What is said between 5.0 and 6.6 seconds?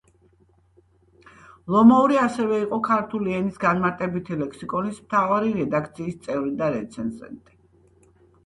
მთავარი რედაქციის წევრი